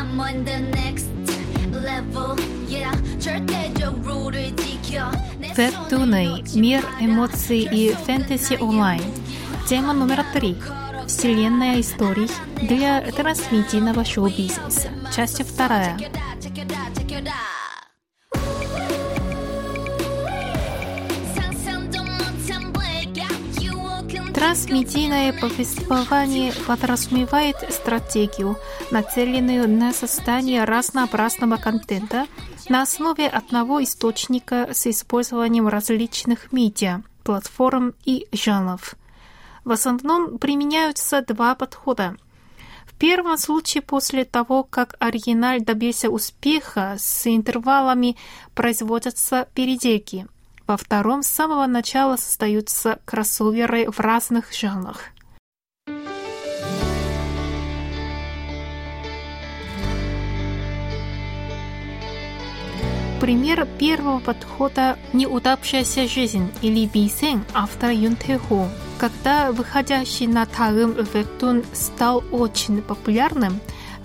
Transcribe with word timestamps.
I'm 0.00 0.18
on 0.20 0.44
the 0.44 0.58
next 0.72 1.06
level, 1.72 2.36
yeah. 2.68 2.92
절대적으로를 3.18 4.54
지켜. 4.56 5.10
내 5.38 5.52
Вебтуны. 5.54 6.42
Мир 6.54 6.84
эмоций 7.00 7.68
и 7.70 7.92
фэнтези 7.92 8.56
онлайн. 8.60 9.02
Тема 9.68 9.92
номер 9.92 10.24
три. 10.32 10.56
Вселенная 11.06 11.80
историй 11.80 12.30
для 12.60 13.00
трансмедийного 13.12 14.04
шоу-бизнеса. 14.04 14.88
Часть 15.14 15.42
вторая. 15.42 15.96
Трансмедийное 24.41 25.33
повествование 25.33 26.51
подразумевает 26.65 27.57
стратегию, 27.69 28.57
нацеленную 28.89 29.69
на 29.69 29.93
создание 29.93 30.63
разнообразного 30.63 31.57
контента 31.57 32.25
на 32.67 32.81
основе 32.81 33.27
одного 33.27 33.83
источника 33.83 34.69
с 34.73 34.87
использованием 34.87 35.67
различных 35.67 36.51
медиа, 36.51 37.03
платформ 37.23 37.93
и 38.03 38.25
жанров. 38.31 38.95
В 39.63 39.73
основном 39.73 40.39
применяются 40.39 41.21
два 41.21 41.53
подхода. 41.53 42.17
В 42.87 42.95
первом 42.95 43.37
случае 43.37 43.83
после 43.83 44.25
того, 44.25 44.63
как 44.63 44.95
оригинал 44.97 45.59
добился 45.59 46.09
успеха, 46.09 46.95
с 46.97 47.27
интервалами 47.27 48.17
производятся 48.55 49.47
переделки. 49.53 50.25
Во 50.71 50.77
втором 50.77 51.21
с 51.21 51.27
самого 51.27 51.65
начала 51.67 52.15
создаются 52.15 52.99
кроссоверы 53.03 53.91
в 53.91 53.99
разных 53.99 54.53
жанрах. 54.53 55.01
Пример 63.19 63.67
первого 63.77 64.19
подхода 64.19 64.97
«Неудавшаяся 65.11 66.07
жизнь» 66.07 66.49
или 66.61 66.85
«Бисен» 66.85 67.43
автора 67.53 67.91
Юн 67.91 68.15
Хо. 68.47 68.69
Когда 68.97 69.51
выходящий 69.51 70.27
на 70.27 70.45
Таым 70.45 70.93
вебтун 70.93 71.65
стал 71.73 72.23
очень 72.31 72.81
популярным, 72.81 73.59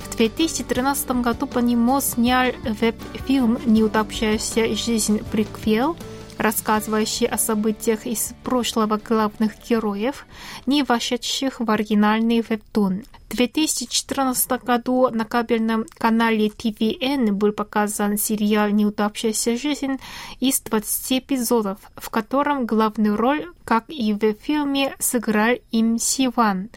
в 0.05 0.17
2013 0.17 1.23
году 1.23 1.47
по 1.47 1.61
нему 1.61 2.01
снял 2.01 2.51
веб-фильм 2.65 3.57
«Неудавшаяся 3.67 4.75
жизнь. 4.75 5.21
Приквел», 5.31 5.97
рассказывающий 6.39 7.27
о 7.27 7.39
событиях 7.39 8.07
из 8.07 8.35
прошлого 8.45 8.99
главных 8.99 9.53
героев, 9.69 10.27
не 10.67 10.83
вошедших 10.83 11.61
в 11.61 11.71
оригинальный 11.71 12.45
вебтун. 12.49 13.05
В 13.29 13.35
2014 13.37 14.63
году 14.63 15.09
на 15.11 15.25
кабельном 15.25 15.85
канале 15.99 16.47
TVN 16.47 17.33
был 17.33 17.53
показан 17.53 18.19
сериал 18.19 18.69
«Неудавшаяся 18.69 19.57
жизнь» 19.57 19.99
из 20.39 20.61
20 20.61 21.19
эпизодов, 21.19 21.79
в 21.97 22.09
котором 22.11 22.67
главную 22.67 23.17
роль, 23.17 23.47
как 23.65 23.85
и 23.89 24.13
в 24.13 24.33
фильме, 24.35 24.95
сыграл 25.01 25.57
Им 25.73 25.99
Сиван. 25.99 26.71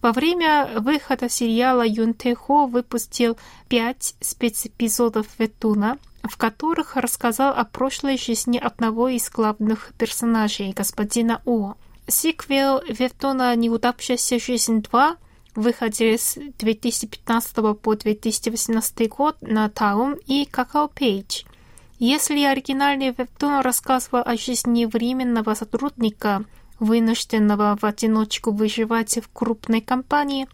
Во 0.00 0.12
время 0.12 0.70
выхода 0.78 1.28
сериала 1.28 1.84
Юн 1.84 2.14
Хо 2.36 2.66
выпустил 2.66 3.36
пять 3.68 4.14
спецэпизодов 4.20 5.26
Ветуна, 5.38 5.98
в 6.22 6.36
которых 6.36 6.96
рассказал 6.96 7.52
о 7.54 7.64
прошлой 7.64 8.18
жизни 8.18 8.58
одного 8.58 9.08
из 9.08 9.30
главных 9.30 9.92
персонажей, 9.98 10.72
господина 10.72 11.40
О. 11.44 11.74
Сиквел 12.06 12.82
Ветуна 12.88 13.54
«Неудавшаяся 13.54 14.38
жизнь 14.38 14.78
2» 14.78 15.16
выходил 15.54 16.18
с 16.18 16.38
2015 16.58 17.80
по 17.80 17.94
2018 17.94 19.08
год 19.08 19.36
на 19.40 19.68
Таум 19.68 20.14
и 20.26 20.44
Какао 20.44 20.88
Пейдж. 20.88 21.44
Если 21.98 22.42
оригинальный 22.44 23.14
вебтун 23.16 23.60
рассказывал 23.60 24.22
о 24.24 24.36
жизни 24.36 24.86
временного 24.86 25.54
сотрудника, 25.54 26.44
вынужденного 26.80 27.76
в 27.80 27.84
одиночку 27.84 28.50
выживать 28.50 29.18
в 29.18 29.28
крупной 29.32 29.80
компании, 29.80 30.48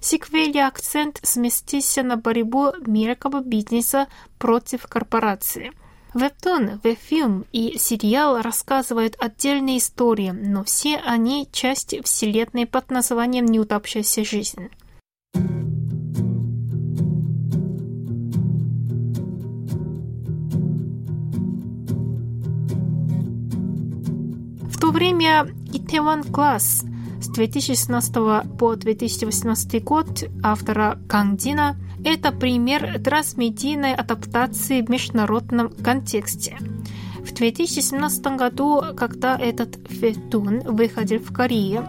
в 0.00 0.04
сиквеле 0.04 0.64
акцент 0.64 1.18
сместился 1.22 2.02
на 2.02 2.16
борьбу 2.16 2.72
мелкого 2.86 3.40
бизнеса 3.40 4.06
против 4.38 4.86
корпорации. 4.86 5.72
Вебтон, 6.14 6.80
веб-фильм 6.82 7.44
и 7.52 7.78
сериал 7.78 8.42
рассказывают 8.42 9.16
отдельные 9.18 9.78
истории, 9.78 10.30
но 10.30 10.64
все 10.64 10.96
они 10.96 11.48
часть 11.52 11.94
вселенной 12.04 12.66
под 12.66 12.90
названием 12.90 13.46
«Неудавшаяся 13.46 14.24
жизнь». 14.24 14.70
Время 25.00 25.46
Итеван 25.72 26.24
Класс 26.24 26.84
с 27.22 27.28
2016 27.28 28.12
по 28.58 28.76
2018 28.76 29.82
год 29.82 30.24
автора 30.42 30.98
Кангдина– 31.08 31.76
это 32.04 32.32
пример 32.32 33.00
трансмедийной 33.02 33.94
адаптации 33.94 34.82
в 34.82 34.90
международном 34.90 35.70
контексте. 35.70 36.58
В 37.20 37.32
2017 37.32 38.36
году, 38.36 38.82
когда 38.94 39.38
этот 39.38 39.78
фетун 39.88 40.60
выходил 40.64 41.20
в 41.20 41.32
Корее, 41.32 41.82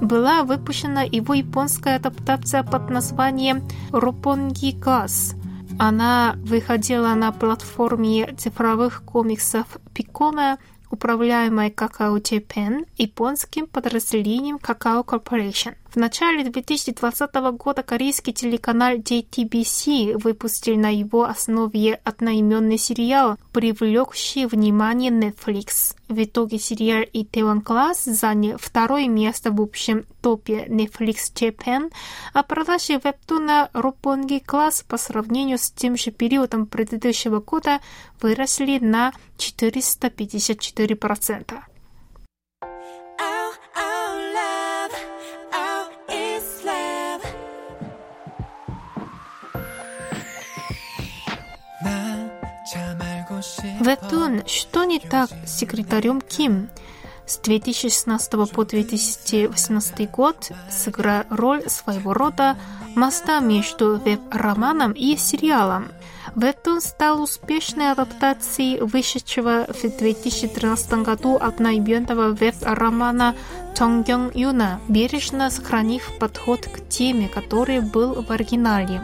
была 0.00 0.42
выпущена 0.42 1.02
его 1.02 1.34
японская 1.34 1.96
адаптация 1.96 2.62
под 2.62 2.88
названием 2.88 3.62
«Ропонги 3.92 4.70
Класс». 4.70 5.34
Она 5.78 6.36
выходила 6.38 7.12
на 7.14 7.30
платформе 7.30 8.32
цифровых 8.38 9.02
комиксов 9.04 9.66
Пикона– 9.92 10.56
управляемой 10.94 11.70
Какао 11.70 12.16
Japan 12.18 12.86
японским 12.96 13.66
подразделением 13.66 14.58
Какао 14.58 15.02
Corporation. 15.02 15.74
В 15.94 15.96
начале 15.96 16.42
2020 16.42 17.34
года 17.56 17.84
корейский 17.84 18.32
телеканал 18.32 18.96
JTBC 18.96 20.18
выпустил 20.18 20.76
на 20.76 20.92
его 20.92 21.22
основе 21.22 22.00
одноименный 22.02 22.78
сериал, 22.78 23.38
привлекший 23.52 24.46
внимание 24.46 25.12
Netflix. 25.12 25.94
В 26.08 26.20
итоге 26.20 26.58
сериал 26.58 27.04
Itaewon 27.14 27.62
Class 27.62 28.10
занял 28.10 28.58
второе 28.58 29.06
место 29.06 29.52
в 29.52 29.60
общем 29.60 30.04
топе 30.20 30.66
Netflix 30.66 31.32
Japan, 31.32 31.92
а 32.32 32.42
продажи 32.42 32.98
вебтуна 32.98 33.70
Ропонги 33.72 34.42
Класс 34.44 34.82
по 34.82 34.96
сравнению 34.96 35.58
с 35.58 35.70
тем 35.70 35.96
же 35.96 36.10
периодом 36.10 36.66
предыдущего 36.66 37.38
года 37.38 37.78
выросли 38.20 38.80
на 38.80 39.12
454%. 39.38 41.54
Вебтун 53.80 54.42
«Что 54.46 54.84
не 54.84 55.00
так 55.00 55.30
с 55.46 55.58
секретарем 55.58 56.20
Ким?» 56.20 56.68
с 57.26 57.38
2016 57.38 58.50
по 58.52 58.64
2018 58.64 60.10
год 60.10 60.50
сыграл 60.70 61.24
роль 61.30 61.68
своего 61.70 62.12
рода 62.12 62.58
моста 62.94 63.40
между 63.40 63.96
веб-романом 63.96 64.92
и 64.92 65.16
сериалом. 65.16 65.88
Вебтун 66.36 66.80
стал 66.80 67.22
успешной 67.22 67.92
адаптацией 67.92 68.80
вышедшего 68.80 69.66
в 69.68 69.80
2013 69.80 71.04
году 71.04 71.36
одноименного 71.36 72.30
веб-романа 72.34 73.36
Тонгён 73.76 74.32
Юна, 74.34 74.80
бережно 74.88 75.48
сохранив 75.50 76.10
подход 76.18 76.66
к 76.66 76.88
теме, 76.88 77.28
который 77.28 77.80
был 77.80 78.20
в 78.22 78.30
оригинале. 78.32 79.00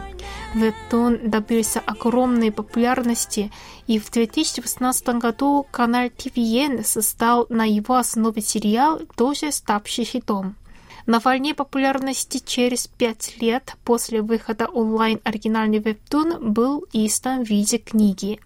Вебтун 0.53 1.19
добился 1.23 1.79
огромной 1.79 2.51
популярности, 2.51 3.49
и 3.87 3.97
в 3.97 4.11
2018 4.11 5.07
году 5.19 5.65
канал 5.71 6.07
TVN 6.07 6.83
создал 6.83 7.45
на 7.49 7.63
его 7.63 7.95
основе 7.95 8.41
сериал, 8.41 8.99
тоже 9.15 9.53
ставший 9.53 10.03
хитом. 10.03 10.57
На 11.05 11.19
волне 11.19 11.55
популярности 11.55 12.37
через 12.37 12.87
пять 12.87 13.41
лет 13.41 13.75
после 13.83 14.21
выхода 14.21 14.67
онлайн 14.67 15.19
оригинальный 15.23 15.79
вебтун 15.79 16.51
был 16.53 16.85
издан 16.93 17.43
в 17.43 17.49
виде 17.49 17.77
книги. 17.79 18.39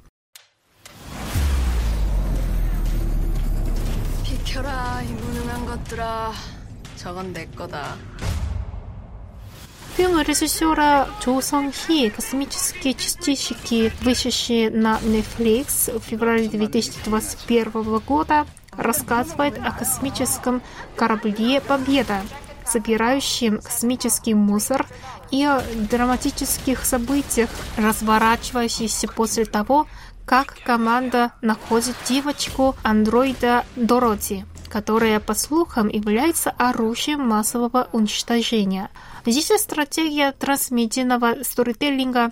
Фильм 9.97 10.19
режиссера 10.21 11.07
Чо 11.23 11.41
Сон 11.41 11.71
Хи 11.71 12.09
«Космические 12.09 12.93
частички», 12.93 13.91
вышедшие 14.01 14.69
на 14.69 14.97
Netflix 14.99 15.97
в 15.97 16.03
феврале 16.03 16.49
2021 16.49 17.99
года, 17.99 18.45
рассказывает 18.71 19.57
о 19.57 19.71
космическом 19.71 20.61
корабле 20.97 21.61
«Победа», 21.61 22.21
собирающем 22.65 23.61
космический 23.61 24.33
мусор 24.33 24.85
и 25.31 25.47
драматических 25.89 26.83
событиях, 26.85 27.49
разворачивающихся 27.77 29.07
после 29.07 29.45
того, 29.45 29.87
как 30.25 30.57
команда 30.63 31.33
находит 31.41 31.95
девочку-андроида 32.07 33.63
Дороти, 33.75 34.45
которая, 34.69 35.19
по 35.19 35.35
слухам, 35.35 35.87
является 35.87 36.49
оружием 36.49 37.27
массового 37.27 37.87
уничтожения. 37.91 38.89
Здесь 39.25 39.51
стратегия 39.59 40.31
трансмедийного 40.31 41.43
сторителлинга 41.43 42.31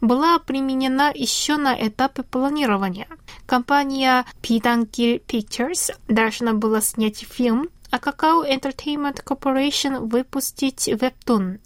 была 0.00 0.38
применена 0.38 1.10
еще 1.14 1.56
на 1.56 1.74
этапе 1.74 2.22
планирования. 2.22 3.08
Компания 3.46 4.24
Pidangil 4.42 5.22
Pictures 5.26 5.94
должна 6.08 6.54
была 6.54 6.80
снять 6.80 7.26
фильм, 7.30 7.68
а 7.94 7.98
Kakao 7.98 8.42
Entertainment 8.44 9.22
Corporation 9.24 10.08
выпустить 10.08 10.88
вебтун. 10.88 11.60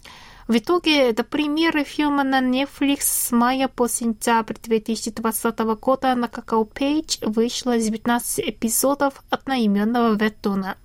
В 0.47 0.57
итоге 0.57 1.09
это 1.09 1.23
примеры 1.23 1.83
фильма 1.83 2.23
на 2.23 2.39
Netflix 2.39 2.99
с 3.01 3.31
мая 3.31 3.67
по 3.67 3.87
сентябрь 3.87 4.53
2020 4.61 5.59
года 5.81 6.13
на 6.13 6.25
Kakao 6.25 6.71
Page 6.71 7.27
вышло 7.27 7.79
19 7.79 8.47
эпизодов 8.47 9.23
одноименного 9.31 10.13
вебтуна. 10.13 10.77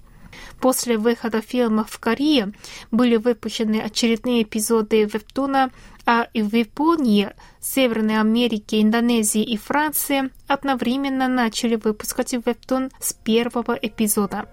После 0.61 0.97
выхода 0.97 1.43
фильма 1.43 1.85
в 1.85 1.99
Корее 1.99 2.55
были 2.91 3.17
выпущены 3.17 3.83
очередные 3.83 4.45
эпизоды 4.45 5.05
вебтуна, 5.05 5.71
а 6.07 6.27
в 6.33 6.57
Японии, 6.57 7.35
Северной 7.61 8.19
Америке, 8.19 8.81
Индонезии 8.81 9.43
и 9.43 9.59
Франции 9.59 10.31
одновременно 10.47 11.29
начали 11.29 11.77
выпускать 11.77 12.33
вебтун 12.33 12.91
с 12.99 13.13
первого 13.13 13.73
эпизода. 13.73 14.49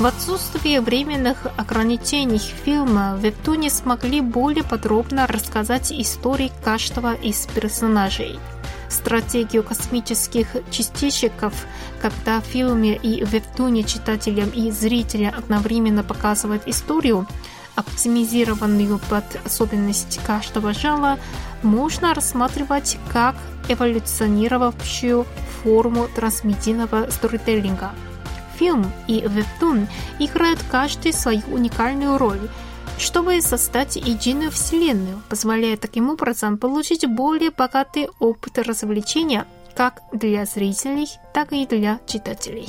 В 0.00 0.06
отсутствие 0.06 0.80
временных 0.80 1.46
ограничений 1.58 2.38
фильма 2.38 3.16
в 3.16 3.20
Вебтуне 3.20 3.68
смогли 3.68 4.22
более 4.22 4.64
подробно 4.64 5.26
рассказать 5.26 5.92
истории 5.92 6.50
каждого 6.64 7.12
из 7.12 7.46
персонажей. 7.48 8.40
Стратегию 8.88 9.62
космических 9.62 10.56
частичек, 10.70 11.32
когда 12.00 12.40
в 12.40 12.44
фильме 12.44 12.96
и 12.96 13.22
Вебтуне 13.22 13.84
читателям 13.84 14.48
и 14.48 14.70
зрителям 14.70 15.34
одновременно 15.36 16.02
показывают 16.02 16.62
историю, 16.64 17.26
оптимизированную 17.74 18.98
под 19.10 19.24
особенности 19.44 20.18
каждого 20.26 20.72
жанра, 20.72 21.18
можно 21.62 22.14
рассматривать 22.14 22.96
как 23.12 23.36
эволюционировавшую 23.68 25.26
форму 25.62 26.08
трансмедийного 26.16 27.10
сторителлинга– 27.10 27.90
фильм 28.60 28.92
и 29.08 29.22
вебтун 29.22 29.88
играют 30.18 30.60
каждый 30.70 31.12
свою 31.14 31.42
уникальную 31.50 32.18
роль, 32.18 32.48
чтобы 32.98 33.40
создать 33.40 33.96
единую 33.96 34.50
вселенную, 34.50 35.22
позволяя 35.30 35.78
таким 35.78 36.10
образом 36.10 36.58
получить 36.58 37.06
более 37.06 37.50
богатый 37.50 38.08
опыт 38.18 38.58
развлечения 38.58 39.46
как 39.74 40.02
для 40.12 40.44
зрителей, 40.44 41.08
так 41.32 41.52
и 41.52 41.66
для 41.66 42.00
читателей. 42.06 42.68